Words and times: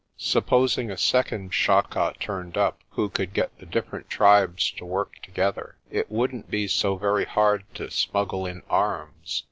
Supposing 0.17 0.89
a 0.89 0.97
second 0.97 1.51
Chaka 1.51 2.15
turned 2.19 2.57
up, 2.57 2.79
who 2.89 3.07
could 3.07 3.35
get 3.35 3.55
the 3.59 3.67
different 3.67 4.09
tribes 4.09 4.71
to 4.71 4.83
work 4.83 5.21
together. 5.21 5.77
It 5.91 6.09
wouldn't 6.09 6.49
be 6.49 6.67
so 6.67 6.95
very 6.95 7.25
hard 7.25 7.65
to 7.75 7.91
smuggle 7.91 8.47
in 8.47 8.63
arms. 8.67 9.39